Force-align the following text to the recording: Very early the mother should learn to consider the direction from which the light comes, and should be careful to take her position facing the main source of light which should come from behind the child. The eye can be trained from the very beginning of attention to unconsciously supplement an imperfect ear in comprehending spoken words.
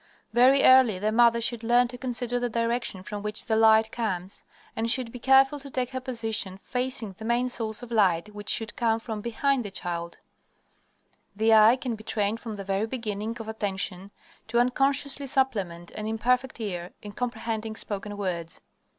Very 0.33 0.63
early 0.63 0.97
the 0.97 1.11
mother 1.11 1.39
should 1.39 1.63
learn 1.63 1.87
to 1.89 1.95
consider 1.95 2.39
the 2.39 2.49
direction 2.49 3.03
from 3.03 3.21
which 3.21 3.45
the 3.45 3.55
light 3.55 3.91
comes, 3.91 4.43
and 4.75 4.89
should 4.89 5.11
be 5.11 5.19
careful 5.19 5.59
to 5.59 5.69
take 5.69 5.91
her 5.91 6.01
position 6.01 6.57
facing 6.63 7.11
the 7.13 7.23
main 7.23 7.49
source 7.49 7.83
of 7.83 7.91
light 7.91 8.33
which 8.33 8.49
should 8.49 8.75
come 8.75 8.99
from 8.99 9.21
behind 9.21 9.63
the 9.63 9.69
child. 9.69 10.17
The 11.35 11.53
eye 11.53 11.75
can 11.75 11.93
be 11.93 12.03
trained 12.03 12.39
from 12.39 12.55
the 12.55 12.63
very 12.63 12.87
beginning 12.87 13.37
of 13.39 13.47
attention 13.47 14.09
to 14.47 14.57
unconsciously 14.57 15.27
supplement 15.27 15.91
an 15.91 16.07
imperfect 16.07 16.59
ear 16.59 16.93
in 17.03 17.11
comprehending 17.11 17.75
spoken 17.75 18.17
words. 18.17 18.59